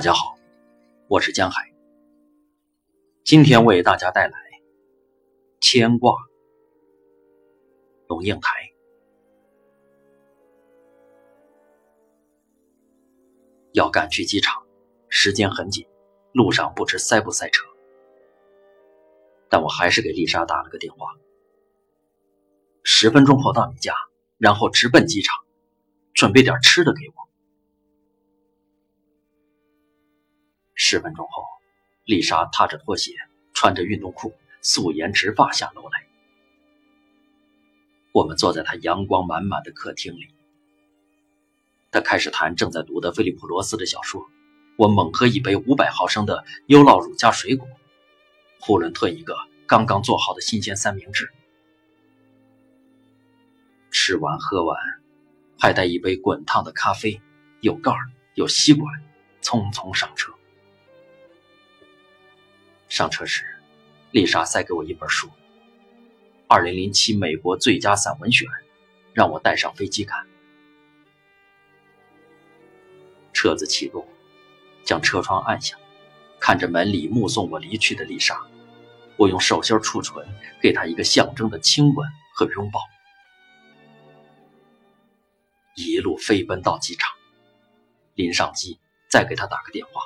[0.00, 0.38] 大家好，
[1.08, 1.70] 我是江海。
[3.22, 4.32] 今天为大家带来
[5.60, 6.12] 《牵挂》。
[8.08, 8.50] 龙应台。
[13.72, 14.62] 要赶去机场，
[15.10, 15.86] 时间很紧，
[16.32, 17.66] 路上不知塞不塞车。
[19.50, 21.08] 但我还是给丽莎打了个电话。
[22.84, 23.92] 十分钟后到你家，
[24.38, 25.44] 然后直奔机场，
[26.14, 27.29] 准备点吃的给我。
[30.82, 31.44] 十分钟后，
[32.06, 33.12] 丽莎踏着拖鞋，
[33.52, 36.06] 穿着运动裤，素颜直发下楼来。
[38.12, 40.28] 我们坐在她阳光满满的客厅里，
[41.90, 44.26] 她开始谈正在读的菲利普·罗斯的小说。
[44.78, 47.68] 我猛喝一杯五百毫升的优酪乳加水果，
[48.58, 49.36] 呼伦特一个
[49.66, 51.30] 刚刚做好的新鲜三明治。
[53.90, 54.78] 吃完喝完，
[55.58, 57.20] 还带一杯滚烫的咖啡，
[57.60, 58.90] 有盖儿有吸管，
[59.42, 60.32] 匆匆上车。
[62.90, 63.44] 上车时，
[64.10, 65.28] 丽莎塞给我一本书，
[66.48, 68.48] 《二零零七美国最佳散文选》，
[69.14, 70.26] 让我带上飞机看。
[73.32, 74.04] 车子启动，
[74.84, 75.76] 将车窗按下，
[76.40, 78.36] 看着门里目送我离去的丽莎，
[79.16, 80.26] 我用手心触唇，
[80.60, 82.80] 给她一个象征的亲吻和拥抱。
[85.76, 87.14] 一路飞奔到机场，
[88.16, 90.02] 临上机再给她打个电话。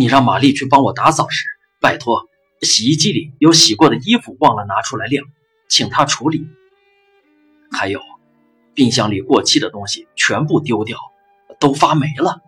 [0.00, 1.44] 你让玛丽去帮我打扫时，
[1.78, 2.26] 拜托，
[2.62, 5.26] 洗衣机里有洗过的衣服忘了拿出来晾，
[5.68, 6.48] 请她处理。
[7.70, 8.00] 还有，
[8.72, 10.98] 冰箱里过期的东西全部丢掉，
[11.58, 12.40] 都发霉了。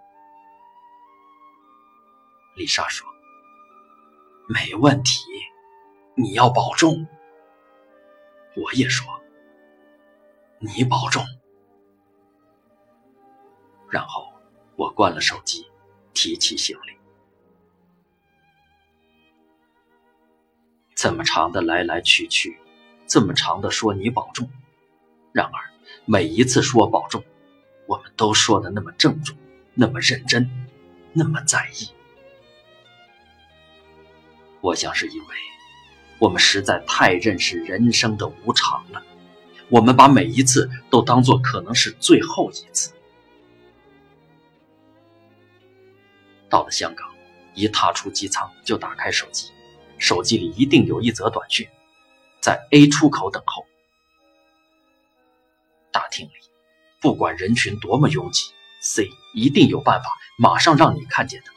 [2.56, 3.06] 丽莎说
[4.48, 5.20] ：“没问题，
[6.14, 7.06] 你要保重。”
[8.56, 9.06] 我也说
[10.58, 11.22] ：“你保重。”
[13.92, 14.24] 然后
[14.76, 15.66] 我关了手机，
[16.14, 17.01] 提起行李。
[21.02, 22.56] 这么长的来来去去，
[23.08, 24.48] 这么长的说你保重。
[25.32, 25.52] 然而
[26.04, 27.24] 每一次说保重，
[27.88, 29.36] 我们都说的那么郑重，
[29.74, 30.48] 那么认真，
[31.12, 31.88] 那么在意。
[34.60, 35.34] 我想是因为
[36.20, 39.02] 我们实在太认识人生的无常了，
[39.70, 42.92] 我们把每一次都当做可能是最后一次。
[46.48, 47.10] 到了香港，
[47.54, 49.50] 一踏出机舱就打开手机。
[50.02, 51.68] 手机里一定有一则短讯，
[52.40, 53.64] 在 A 出口等候。
[55.92, 56.32] 大厅里，
[57.00, 61.52] 不管人群多么拥挤，C 一定有办法马上让你看见他。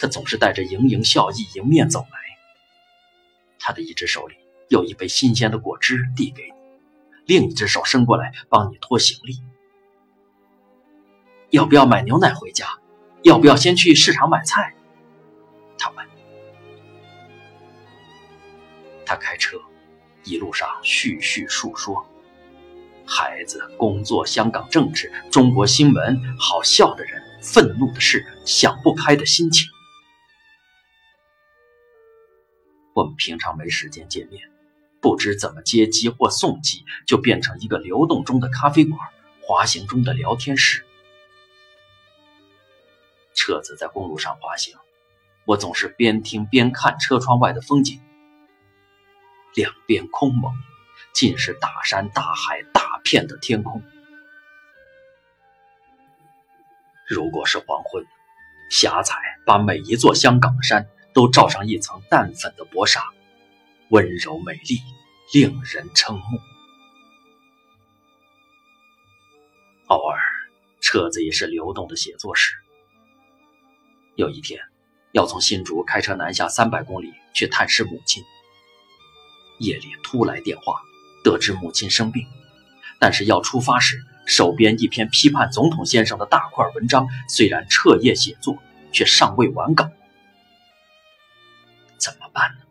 [0.00, 2.18] 他总是带着盈盈笑意迎面走来，
[3.60, 4.34] 他的一只手里
[4.68, 6.52] 有一杯新鲜的果汁递给你，
[7.26, 9.40] 另一只手伸过来帮你拖行李。
[11.50, 12.66] 要不要买牛奶回家？
[13.22, 14.74] 要不要先去市场买菜？
[15.78, 16.08] 他问。
[19.08, 19.58] 他开车，
[20.22, 22.06] 一路上絮絮述说，
[23.06, 29.66] 孩子、工作、香港政治、中国新闻、好笑的人、愤怒的事、想不开的心情。
[32.92, 34.42] 我们平常没时间见面，
[35.00, 39.00] 不知怎么接机或送机，就变成一个流动中的咖啡馆，
[39.40, 40.84] 滑行中的聊天室。
[43.32, 44.74] 车子在公路上滑行，
[45.46, 48.02] 我总是边听边看车窗外的风景。
[49.54, 50.52] 两边空蒙，
[51.12, 53.82] 尽是大山大海大片的天空。
[57.06, 58.04] 如果是黄昏，
[58.70, 59.16] 霞彩
[59.46, 63.02] 把每一座香港山都罩上一层淡粉的薄纱，
[63.88, 64.78] 温柔美丽，
[65.32, 66.38] 令人瞠目。
[69.86, 70.20] 偶尔，
[70.82, 72.54] 车子也是流动的写作室。
[74.16, 74.60] 有一天，
[75.12, 78.22] 要从新竹开车南下三百公里去探视母亲。
[79.58, 80.80] 夜里突来电话，
[81.22, 82.26] 得知母亲生病，
[82.98, 88.56] 但是要出发时，手边一篇批判总统先生的大块文章，虽然彻夜写作，
[88.92, 89.90] 却尚未完稿。
[91.98, 92.64] 怎么办呢？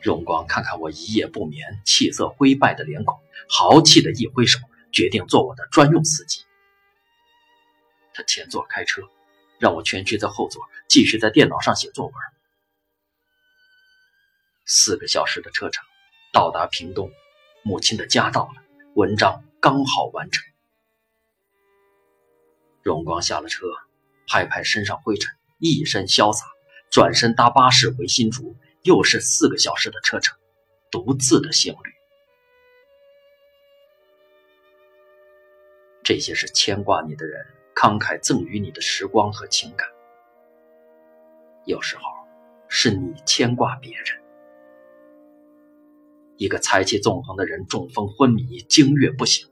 [0.00, 4.60] 荣光看看我一夜不眠、气色灰败的脸孔，豪气的一挥手，
[4.92, 6.42] 决定做我的专用司机。
[8.14, 9.02] 他前座开车，
[9.58, 12.14] 让我蜷曲在后座，继续在电脑上写作文。
[14.70, 15.82] 四个小时的车程，
[16.30, 17.10] 到达屏东，
[17.64, 18.62] 母亲的家到了，
[18.96, 20.44] 文章刚好完成。
[22.82, 23.66] 荣光下了车，
[24.26, 26.44] 拍拍身上灰尘，一身潇洒，
[26.90, 30.36] 转身搭巴士回新竹，又是四个小时的车程，
[30.90, 31.94] 独自的行旅。
[36.04, 37.42] 这些是牵挂你的人
[37.74, 39.88] 慷慨赠予你的时光和情感。
[41.64, 42.02] 有时候，
[42.68, 44.27] 是你牵挂别人。
[46.38, 49.48] 一个财气纵横的人中风昏迷，惊月不醒。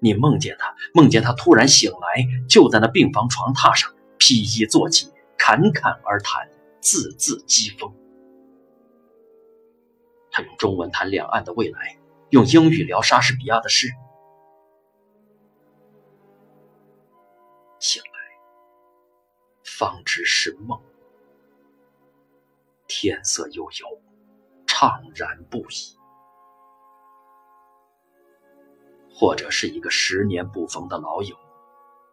[0.00, 6.48] 你梦见他，梦见他突然醒来，就在那病房床榻上，披衣坐起，侃侃而谈，
[6.80, 7.92] 字字讥讽。
[10.30, 11.98] 他用中文谈两岸的未来，
[12.30, 13.88] 用英语聊莎士比亚的诗。
[17.78, 18.10] 醒来，
[19.64, 20.80] 方知是梦。
[22.86, 24.00] 天色悠悠，
[24.66, 25.99] 怅然不已。
[29.20, 31.36] 或者是一个十年不逢的老友，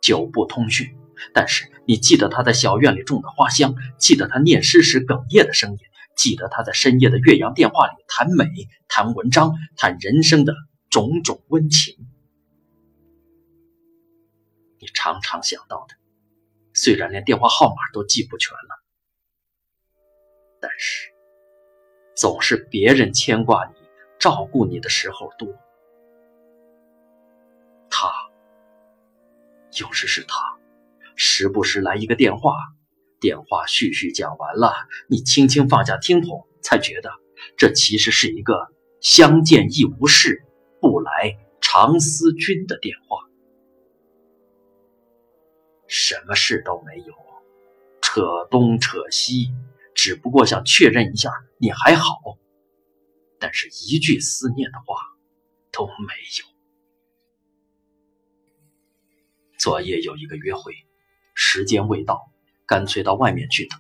[0.02, 0.94] 久不通讯，
[1.34, 5.78] 但是你记得他在小院里种的花香，记得他念诗时哽咽的声音，
[6.18, 8.46] 记得他在深夜的岳阳电话里谈美、
[8.90, 10.54] 谈文章、谈人生的
[10.90, 11.96] 种种温情。
[14.78, 15.96] 你常常想到的，
[16.74, 18.84] 虽然连电话号码都记不全了，
[20.60, 21.08] 但是
[22.18, 23.76] 总是别人牵挂你、
[24.20, 25.48] 照顾你的时候多。
[27.90, 28.10] 他，
[29.80, 30.58] 有时是他，
[31.16, 32.54] 时不时来一个电话，
[33.20, 34.74] 电话絮絮讲完了，
[35.10, 37.12] 你轻轻放下听筒，才觉得
[37.58, 40.44] 这其实是一个相见亦无事，
[40.82, 43.18] 不来常思君的电话。
[45.88, 47.14] 什么事都没有，
[48.02, 49.54] 扯东扯西，
[49.96, 52.38] 只不过想确认一下你还好，
[53.40, 54.96] 但是一句思念的话
[55.72, 56.57] 都没有。
[59.58, 60.86] 昨夜有一个约会，
[61.34, 62.32] 时间未到，
[62.68, 63.80] 干脆到外面去等。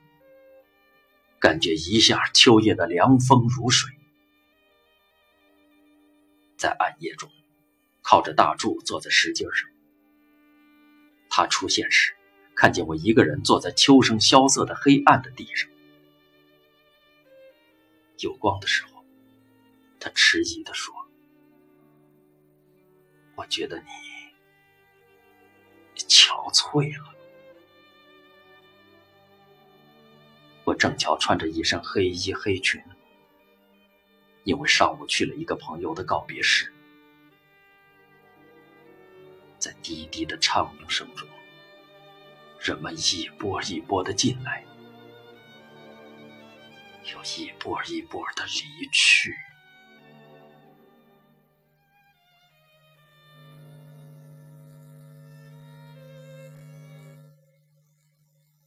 [1.40, 3.92] 感觉一下秋夜的凉风如水，
[6.58, 7.30] 在暗夜中，
[8.02, 9.70] 靠着大柱坐在石阶上。
[11.30, 12.16] 他出现时，
[12.56, 15.70] 看见我一个人坐在秋声萧瑟的黑暗的地上。
[18.18, 19.06] 有光的时候，
[20.00, 20.92] 他迟疑地说
[23.38, 23.86] ：“我觉得你……”
[26.06, 27.14] 憔悴了。
[30.64, 32.84] 我正巧穿着一身黑衣黑裙，
[34.44, 36.74] 因为上午去了一个朋友的告别式，
[39.58, 41.28] 在滴滴的唱鸣声中，
[42.60, 44.66] 人们一波一波的进来，
[47.14, 49.34] 又一波一波的离去。